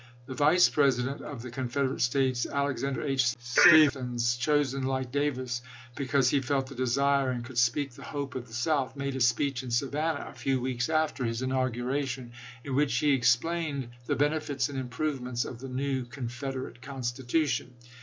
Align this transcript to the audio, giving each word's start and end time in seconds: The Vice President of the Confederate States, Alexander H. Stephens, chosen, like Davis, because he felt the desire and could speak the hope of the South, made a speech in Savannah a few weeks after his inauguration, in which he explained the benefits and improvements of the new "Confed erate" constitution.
The 0.25 0.33
Vice 0.33 0.67
President 0.67 1.21
of 1.21 1.43
the 1.43 1.51
Confederate 1.51 2.01
States, 2.01 2.47
Alexander 2.47 3.03
H. 3.03 3.35
Stephens, 3.39 4.35
chosen, 4.35 4.81
like 4.81 5.11
Davis, 5.11 5.61
because 5.95 6.31
he 6.31 6.41
felt 6.41 6.65
the 6.65 6.73
desire 6.73 7.29
and 7.29 7.45
could 7.45 7.59
speak 7.59 7.91
the 7.93 8.01
hope 8.01 8.33
of 8.33 8.47
the 8.47 8.53
South, 8.55 8.95
made 8.95 9.15
a 9.15 9.19
speech 9.19 9.61
in 9.61 9.69
Savannah 9.69 10.25
a 10.27 10.33
few 10.33 10.59
weeks 10.59 10.89
after 10.89 11.23
his 11.23 11.43
inauguration, 11.43 12.31
in 12.63 12.73
which 12.73 12.95
he 12.95 13.11
explained 13.13 13.89
the 14.07 14.15
benefits 14.15 14.69
and 14.69 14.79
improvements 14.79 15.45
of 15.45 15.59
the 15.59 15.69
new 15.69 16.05
"Confed 16.05 16.55
erate" 16.55 16.81
constitution. 16.81 17.75